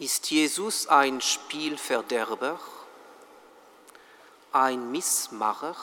Ist 0.00 0.30
Jesus 0.30 0.86
ein 0.86 1.20
Spielverderber, 1.20 2.60
ein 4.52 4.92
Missmacher? 4.92 5.74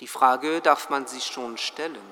Die 0.00 0.08
Frage 0.08 0.60
darf 0.60 0.90
man 0.90 1.06
sich 1.06 1.26
schon 1.26 1.58
stellen. 1.58 2.02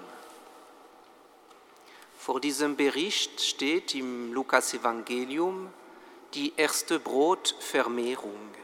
Vor 2.20 2.38
diesem 2.38 2.76
Bericht 2.76 3.40
steht 3.40 3.96
im 3.96 4.32
Lukas-Evangelium 4.32 5.72
die 6.34 6.52
erste 6.56 7.00
Brotvermehrung. 7.00 8.54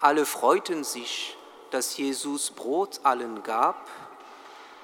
Alle 0.00 0.26
freuten 0.26 0.84
sich, 0.84 1.34
dass 1.70 1.96
Jesus 1.96 2.50
Brot 2.50 3.00
allen 3.04 3.42
gab, 3.42 3.88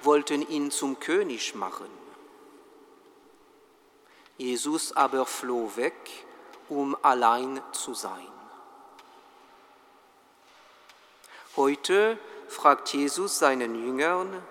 wollten 0.02 0.40
ihn 0.48 0.70
zum 0.70 0.98
König 0.98 1.54
machen. 1.54 2.03
Jesus 4.36 4.92
aber 4.92 5.26
floh 5.26 5.76
weg, 5.76 5.94
um 6.68 6.96
allein 7.02 7.60
zu 7.72 7.94
sein. 7.94 8.28
Heute 11.56 12.18
fragt 12.48 12.92
Jesus 12.92 13.38
seinen 13.38 13.74
Jüngern, 13.84 14.42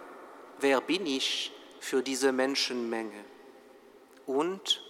wer 0.60 0.80
bin 0.80 1.06
ich 1.06 1.52
für 1.80 2.02
diese 2.02 2.32
Menschenmenge? 2.32 3.26
Und 4.26 4.82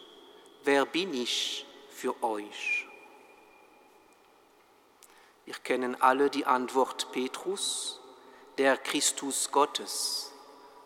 wer 0.63 0.85
bin 0.85 1.13
ich 1.13 1.66
für 1.89 2.21
euch? 2.23 2.88
Wir 5.45 5.55
kennen 5.55 5.99
alle 5.99 6.30
die 6.30 6.45
Antwort 6.45 7.11
Petrus, 7.11 7.99
der 8.57 8.77
Christus 8.77 9.52
Gottes. 9.52 10.31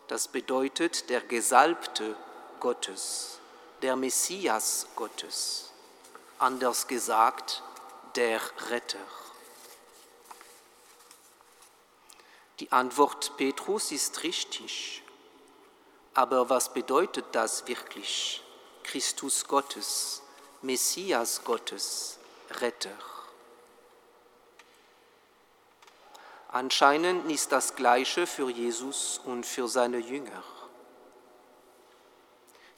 Das 0.08 0.30
bedeutet 0.30 1.10
der 1.10 1.22
Gesalbte 1.22 2.16
Gottes, 2.60 3.40
der 3.82 3.96
Messias 3.96 4.88
Gottes. 4.96 5.72
Anders 6.40 6.88
gesagt, 6.88 7.64
der 8.16 8.40
Retter. 8.70 9.00
Die 12.60 12.72
Antwort 12.72 13.38
Petrus 13.38 13.92
ist 13.92 14.24
richtig. 14.24 15.04
Aber 16.14 16.50
was 16.50 16.74
bedeutet 16.74 17.26
das 17.34 17.68
wirklich? 17.68 18.44
Christus 18.84 19.48
Gottes, 19.48 20.24
Messias 20.64 21.44
Gottes, 21.44 22.18
Retter. 22.62 22.98
Anscheinend 26.50 27.30
ist 27.30 27.52
das 27.52 27.76
Gleiche 27.76 28.26
für 28.26 28.50
Jesus 28.50 29.20
und 29.26 29.46
für 29.46 29.68
seine 29.68 30.00
Jünger. 30.00 30.44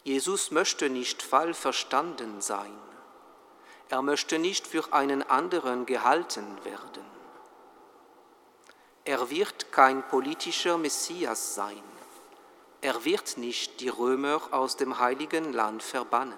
Jesus 0.04 0.52
möchte 0.52 0.90
nicht 0.90 1.22
falsch 1.22 1.58
verstanden 1.58 2.42
sein. 2.42 2.78
Er 3.90 4.02
möchte 4.02 4.40
nicht 4.40 4.68
für 4.68 4.94
einen 4.94 5.24
anderen 5.24 5.86
gehalten 5.86 6.64
werden. 6.64 7.04
Er 9.04 9.30
wird 9.30 9.72
kein 9.72 10.08
politischer 10.08 10.78
Messias 10.78 11.56
sein. 11.56 11.84
Er 12.82 13.04
wird 13.04 13.38
nicht 13.38 13.82
die 13.82 13.90
Römer 13.90 14.42
aus 14.52 14.78
dem 14.78 15.00
heiligen 15.00 15.52
Land 15.52 15.84
verbannen. 15.84 16.38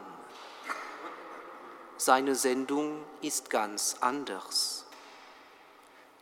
Seine 1.98 2.34
Sendung 2.34 3.03
ist 3.22 3.50
ganz 3.50 3.98
anders. 4.00 4.86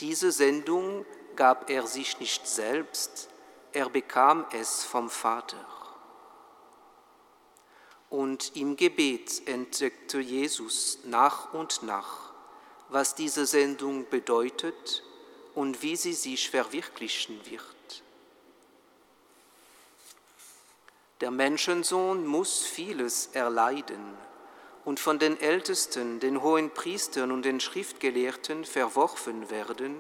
Diese 0.02 0.32
Sendung 0.32 1.06
gab 1.36 1.70
er 1.70 1.88
sich 1.88 2.20
nicht 2.20 2.48
selbst, 2.48 3.30
er 3.72 3.90
bekam 3.90 4.46
es 4.52 4.84
vom 4.84 5.10
Vater. 5.10 5.79
Und 8.10 8.56
im 8.56 8.76
Gebet 8.76 9.48
entdeckte 9.48 10.20
Jesus 10.20 11.00
nach 11.06 11.54
und 11.54 11.84
nach, 11.84 12.32
was 12.90 13.16
diese 13.16 13.46
Sendung 13.46 14.10
bedeutet 14.10 15.04
und 15.54 15.84
wie 15.84 15.96
sie 15.96 16.14
sich 16.14 16.50
verwirklichen 16.50 17.40
wird. 17.46 17.64
Der 21.22 21.32
Menschensohn 21.32 22.26
muss 22.26 22.62
vieles 22.62 23.28
erleiden 23.34 24.18
und 24.86 25.00
von 25.00 25.20
den 25.20 25.40
Ältesten, 25.40 26.20
den 26.20 26.42
hohen 26.42 26.72
Priestern 26.72 27.32
und 27.32 27.44
den 27.44 27.60
Schriftgelehrten 27.60 28.66
verworfen 28.66 29.50
werden, 29.50 29.98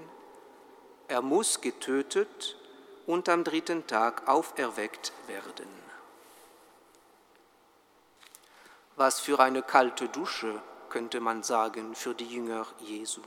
er 1.07 1.21
muss 1.21 1.61
getötet 1.61 2.57
und 3.05 3.29
am 3.29 3.43
dritten 3.43 3.85
Tag 3.85 4.27
auferweckt 4.27 5.11
werden. 5.27 5.88
Was 8.99 9.21
für 9.21 9.39
eine 9.39 9.63
kalte 9.63 10.09
Dusche, 10.09 10.61
könnte 10.89 11.21
man 11.21 11.41
sagen, 11.41 11.95
für 11.95 12.13
die 12.13 12.25
Jünger 12.25 12.67
Jesu. 12.81 13.21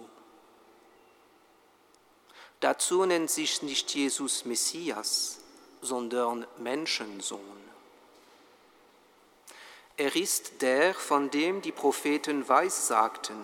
Dazu 2.60 3.06
nennt 3.06 3.30
sich 3.30 3.62
nicht 3.62 3.94
Jesus 3.94 4.44
Messias, 4.44 5.38
sondern 5.80 6.46
Menschensohn. 6.58 7.40
Er 9.96 10.14
ist 10.14 10.60
der, 10.60 10.92
von 10.92 11.30
dem 11.30 11.62
die 11.62 11.72
Propheten 11.72 12.46
weissagten, 12.50 13.40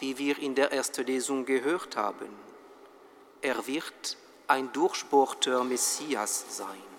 wie 0.00 0.18
wir 0.18 0.36
in 0.40 0.56
der 0.56 0.72
ersten 0.72 1.06
Lesung 1.06 1.44
gehört 1.46 1.96
haben. 1.96 2.34
Er 3.42 3.64
wird 3.68 4.16
ein 4.48 4.72
durchbohrter 4.72 5.62
Messias 5.62 6.46
sein. 6.48 6.93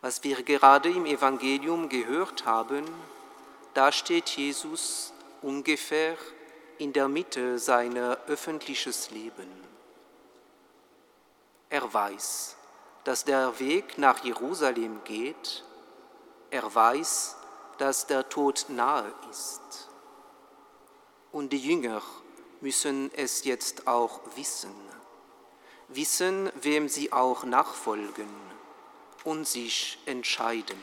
Was 0.00 0.22
wir 0.22 0.44
gerade 0.44 0.90
im 0.90 1.06
Evangelium 1.06 1.88
gehört 1.88 2.46
haben, 2.46 2.84
da 3.74 3.90
steht 3.90 4.28
Jesus 4.28 5.12
ungefähr 5.42 6.16
in 6.78 6.92
der 6.92 7.08
Mitte 7.08 7.58
seiner 7.58 8.16
öffentliches 8.28 9.10
Leben. 9.10 9.50
Er 11.68 11.92
weiß, 11.92 12.56
dass 13.02 13.24
der 13.24 13.58
Weg 13.58 13.98
nach 13.98 14.22
Jerusalem 14.22 15.00
geht. 15.02 15.64
Er 16.50 16.72
weiß, 16.72 17.36
dass 17.78 18.06
der 18.06 18.28
Tod 18.28 18.66
nahe 18.68 19.12
ist. 19.30 19.88
Und 21.32 21.52
die 21.52 21.58
Jünger 21.58 22.02
müssen 22.60 23.10
es 23.14 23.44
jetzt 23.44 23.88
auch 23.88 24.20
wissen. 24.36 24.74
Wissen, 25.88 26.52
wem 26.54 26.88
sie 26.88 27.12
auch 27.12 27.42
nachfolgen 27.42 28.48
und 29.24 29.46
sich 29.46 29.98
entscheiden. 30.06 30.78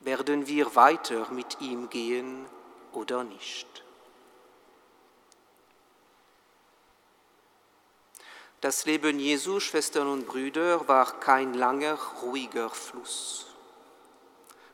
Werden 0.00 0.46
wir 0.46 0.74
weiter 0.74 1.30
mit 1.30 1.60
ihm 1.60 1.90
gehen 1.90 2.46
oder 2.92 3.24
nicht? 3.24 3.66
Das 8.60 8.86
Leben 8.86 9.20
Jesu, 9.20 9.60
Schwestern 9.60 10.08
und 10.08 10.26
Brüder, 10.26 10.88
war 10.88 11.20
kein 11.20 11.54
langer, 11.54 11.96
ruhiger 12.22 12.70
Fluss. 12.70 13.46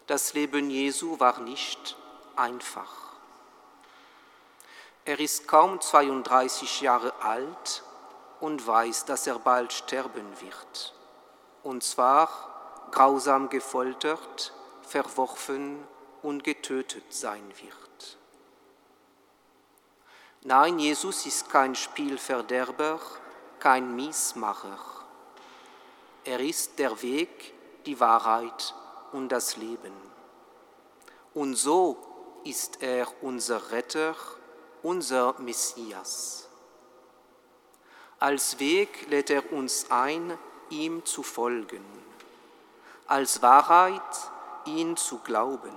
Das 0.06 0.32
Leben 0.32 0.70
Jesu 0.70 1.20
war 1.20 1.40
nicht 1.40 1.96
einfach. 2.34 3.12
Er 5.04 5.20
ist 5.20 5.46
kaum 5.46 5.82
32 5.82 6.80
Jahre 6.80 7.14
alt 7.20 7.82
und 8.44 8.66
weiß, 8.66 9.06
dass 9.06 9.26
er 9.26 9.38
bald 9.38 9.72
sterben 9.72 10.26
wird. 10.42 10.92
Und 11.62 11.82
zwar 11.82 12.28
grausam 12.90 13.48
gefoltert, 13.48 14.52
verworfen 14.82 15.82
und 16.22 16.44
getötet 16.44 17.04
sein 17.08 17.42
wird. 17.62 18.18
Nein, 20.42 20.78
Jesus 20.78 21.24
ist 21.24 21.48
kein 21.48 21.74
Spielverderber, 21.74 23.00
kein 23.60 23.96
Miesmacher. 23.96 24.78
Er 26.24 26.40
ist 26.40 26.78
der 26.78 27.00
Weg, 27.00 27.54
die 27.86 27.98
Wahrheit 27.98 28.74
und 29.12 29.30
das 29.30 29.56
Leben. 29.56 29.94
Und 31.32 31.54
so 31.54 31.96
ist 32.44 32.82
er 32.82 33.06
unser 33.22 33.70
Retter, 33.70 34.14
unser 34.82 35.34
Messias. 35.38 36.50
Als 38.24 38.58
Weg 38.58 39.06
lädt 39.10 39.28
er 39.28 39.52
uns 39.52 39.90
ein, 39.90 40.38
ihm 40.70 41.04
zu 41.04 41.22
folgen, 41.22 41.84
als 43.06 43.42
Wahrheit 43.42 44.00
ihn 44.64 44.96
zu 44.96 45.18
glauben 45.18 45.74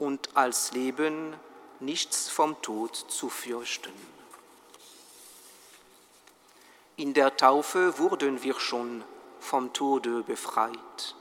und 0.00 0.30
als 0.34 0.72
Leben 0.72 1.36
nichts 1.78 2.28
vom 2.28 2.60
Tod 2.60 2.96
zu 2.96 3.28
fürchten. 3.28 3.92
In 6.96 7.14
der 7.14 7.36
Taufe 7.36 8.00
wurden 8.00 8.42
wir 8.42 8.58
schon 8.58 9.04
vom 9.38 9.72
Tode 9.72 10.24
befreit, 10.24 11.14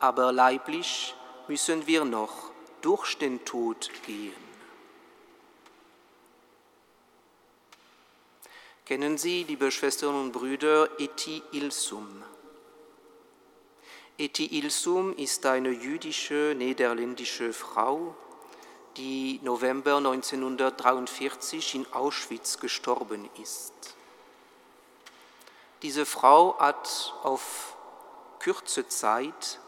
aber 0.00 0.32
leiblich 0.32 1.14
müssen 1.48 1.86
wir 1.86 2.04
noch 2.04 2.50
durch 2.82 3.16
den 3.16 3.42
Tod 3.46 3.90
gehen. 4.04 4.51
Kennen 8.92 9.16
Sie, 9.16 9.44
liebe 9.44 9.70
Schwestern 9.70 10.14
und 10.14 10.32
Brüder, 10.32 10.86
Eti 11.00 11.42
Ilsum? 11.52 12.22
Eti 14.18 14.58
Ilsum 14.58 15.16
ist 15.16 15.46
eine 15.46 15.70
jüdische 15.70 16.54
niederländische 16.54 17.54
Frau, 17.54 18.14
die 18.98 19.40
November 19.42 19.96
1943 19.96 21.76
in 21.76 21.90
Auschwitz 21.94 22.60
gestorben 22.60 23.30
ist. 23.40 23.72
Diese 25.80 26.04
Frau 26.04 26.58
hat 26.58 27.14
auf 27.22 27.74
kurze 28.44 28.88
Zeit 28.88 29.58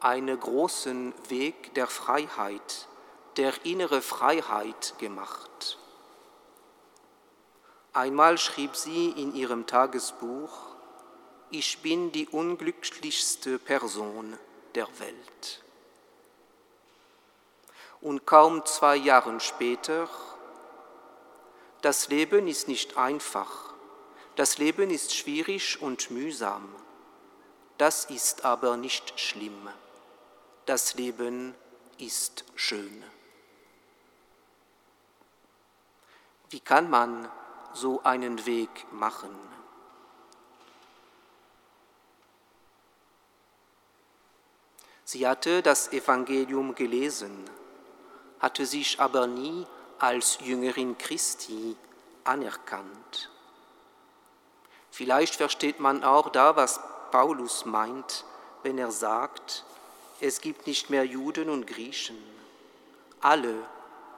einen 0.00 0.40
großen 0.40 1.12
Weg 1.28 1.74
der 1.74 1.86
Freiheit, 1.86 2.88
der 3.36 3.52
innere 3.66 4.00
Freiheit 4.00 4.94
gemacht. 4.98 5.76
Einmal 7.94 8.38
schrieb 8.38 8.74
sie 8.74 9.10
in 9.10 9.34
ihrem 9.34 9.66
Tagesbuch, 9.66 10.50
ich 11.50 11.82
bin 11.82 12.10
die 12.10 12.26
unglücklichste 12.26 13.58
Person 13.58 14.38
der 14.74 14.88
Welt. 14.98 15.62
Und 18.00 18.24
kaum 18.24 18.64
zwei 18.64 18.96
Jahre 18.96 19.38
später, 19.40 20.08
das 21.82 22.08
Leben 22.08 22.48
ist 22.48 22.66
nicht 22.66 22.96
einfach, 22.96 23.74
das 24.36 24.56
Leben 24.56 24.88
ist 24.88 25.14
schwierig 25.14 25.82
und 25.82 26.10
mühsam, 26.10 26.74
das 27.76 28.06
ist 28.06 28.46
aber 28.46 28.78
nicht 28.78 29.20
schlimm, 29.20 29.68
das 30.64 30.94
Leben 30.94 31.54
ist 31.98 32.44
schön. 32.54 33.04
Wie 36.48 36.60
kann 36.60 36.88
man 36.88 37.30
so 37.74 38.02
einen 38.02 38.44
Weg 38.46 38.86
machen. 38.92 39.30
Sie 45.04 45.26
hatte 45.26 45.62
das 45.62 45.92
Evangelium 45.92 46.74
gelesen, 46.74 47.44
hatte 48.40 48.64
sich 48.64 48.98
aber 49.00 49.26
nie 49.26 49.66
als 49.98 50.38
Jüngerin 50.40 50.96
Christi 50.96 51.76
anerkannt. 52.24 53.30
Vielleicht 54.90 55.36
versteht 55.36 55.80
man 55.80 56.02
auch 56.02 56.30
da, 56.30 56.56
was 56.56 56.80
Paulus 57.10 57.64
meint, 57.64 58.24
wenn 58.62 58.78
er 58.78 58.90
sagt, 58.90 59.64
es 60.20 60.40
gibt 60.40 60.66
nicht 60.66 60.88
mehr 60.88 61.04
Juden 61.04 61.50
und 61.50 61.66
Griechen. 61.66 62.16
Alle, 63.20 63.54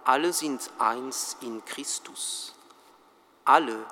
alle 0.04 0.32
sind 0.32 0.70
eins 0.78 1.36
in 1.40 1.64
Christus. 1.64 2.53
Alle 3.44 3.84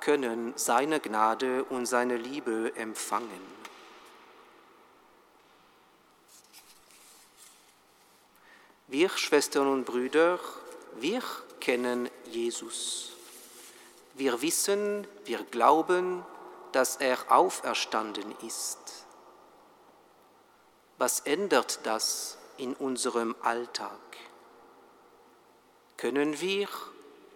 können 0.00 0.52
seine 0.56 1.00
Gnade 1.00 1.64
und 1.64 1.86
seine 1.86 2.16
Liebe 2.16 2.72
empfangen. 2.76 3.56
Wir 8.86 9.10
Schwestern 9.10 9.66
und 9.66 9.84
Brüder, 9.84 10.38
wir 11.00 11.20
kennen 11.58 12.08
Jesus. 12.26 13.10
Wir 14.14 14.40
wissen, 14.40 15.06
wir 15.24 15.42
glauben, 15.42 16.24
dass 16.70 16.96
er 16.96 17.18
auferstanden 17.32 18.32
ist. 18.46 19.04
Was 20.98 21.20
ändert 21.20 21.80
das 21.82 22.38
in 22.56 22.74
unserem 22.74 23.34
Alltag? 23.42 23.98
Können 25.96 26.40
wir, 26.40 26.68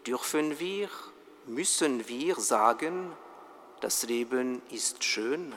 dürfen 0.07 0.61
wir 0.61 0.89
müssen 1.47 2.07
wir 2.09 2.37
sagen, 2.37 3.17
das 3.81 4.03
Leben 4.03 4.63
ist 4.71 5.05
schön? 5.05 5.55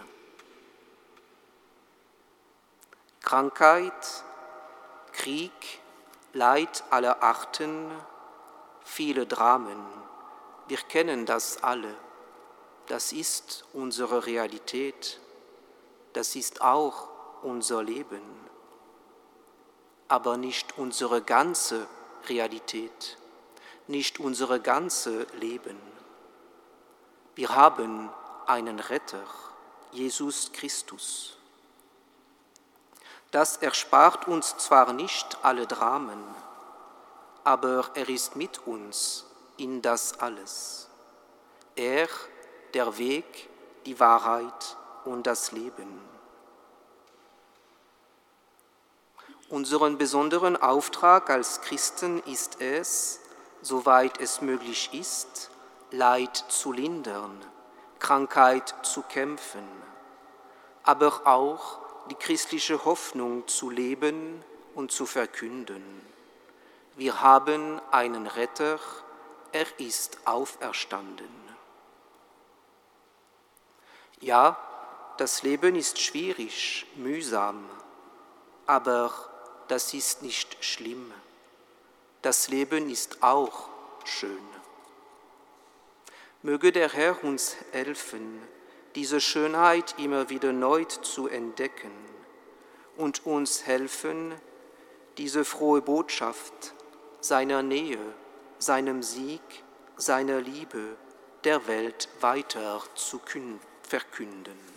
Krankheit, 3.21 4.23
Krieg, 5.11 5.51
Leid 6.33 6.83
aller 6.89 7.21
Arten, 7.21 7.91
viele 8.83 9.27
Dramen, 9.27 9.85
wir 10.67 10.77
kennen 10.77 11.25
das 11.25 11.61
alle. 11.61 11.95
Das 12.87 13.13
ist 13.13 13.65
unsere 13.73 14.25
Realität, 14.25 15.19
das 16.13 16.35
ist 16.35 16.61
auch 16.61 17.07
unser 17.43 17.83
Leben, 17.83 18.21
aber 20.07 20.37
nicht 20.37 20.77
unsere 20.77 21.21
ganze 21.21 21.87
Realität 22.27 23.17
nicht 23.87 24.19
unsere 24.19 24.59
ganze 24.59 25.27
Leben. 25.39 25.77
Wir 27.35 27.49
haben 27.55 28.09
einen 28.45 28.79
Retter, 28.79 29.23
Jesus 29.91 30.51
Christus. 30.53 31.37
Das 33.31 33.57
erspart 33.57 34.27
uns 34.27 34.57
zwar 34.57 34.93
nicht 34.93 35.43
alle 35.43 35.65
Dramen, 35.65 36.23
aber 37.43 37.89
er 37.95 38.07
ist 38.07 38.35
mit 38.35 38.67
uns 38.67 39.25
in 39.57 39.81
das 39.81 40.19
alles. 40.19 40.87
Er, 41.75 42.07
der 42.73 42.97
Weg, 42.97 43.49
die 43.85 43.99
Wahrheit 43.99 44.77
und 45.05 45.25
das 45.25 45.51
Leben. 45.51 45.99
Unseren 49.49 49.97
besonderen 49.97 50.55
Auftrag 50.55 51.29
als 51.29 51.61
Christen 51.61 52.21
ist 52.23 52.61
es, 52.61 53.19
soweit 53.63 54.19
es 54.19 54.41
möglich 54.41 54.89
ist, 54.93 55.49
Leid 55.91 56.35
zu 56.35 56.71
lindern, 56.71 57.39
Krankheit 57.99 58.75
zu 58.83 59.01
kämpfen, 59.03 59.67
aber 60.83 61.21
auch 61.25 61.79
die 62.09 62.15
christliche 62.15 62.83
Hoffnung 62.83 63.47
zu 63.47 63.69
leben 63.69 64.43
und 64.75 64.91
zu 64.91 65.05
verkünden. 65.05 65.83
Wir 66.95 67.21
haben 67.21 67.79
einen 67.91 68.27
Retter, 68.27 68.79
er 69.51 69.65
ist 69.79 70.17
auferstanden. 70.25 71.31
Ja, 74.19 74.57
das 75.17 75.43
Leben 75.43 75.75
ist 75.75 75.99
schwierig, 75.99 76.85
mühsam, 76.95 77.69
aber 78.65 79.13
das 79.67 79.93
ist 79.93 80.21
nicht 80.21 80.63
schlimm 80.63 81.13
das 82.23 82.47
Leben 82.47 82.89
ist 82.89 83.21
auch 83.21 83.69
schön. 84.05 84.39
Möge 86.41 86.71
der 86.71 86.89
Herr 86.89 87.23
uns 87.23 87.55
helfen, 87.71 88.41
diese 88.95 89.21
Schönheit 89.21 89.95
immer 89.97 90.29
wieder 90.29 90.51
neu 90.51 90.85
zu 90.85 91.27
entdecken 91.27 91.91
und 92.97 93.25
uns 93.25 93.65
helfen, 93.65 94.33
diese 95.17 95.45
frohe 95.45 95.81
Botschaft 95.81 96.73
seiner 97.19 97.61
Nähe, 97.61 97.99
seinem 98.57 99.03
Sieg, 99.03 99.41
seiner 99.97 100.41
Liebe 100.41 100.95
der 101.43 101.67
Welt 101.67 102.07
weiter 102.21 102.81
zu 102.95 103.19
verkünden. 103.87 104.72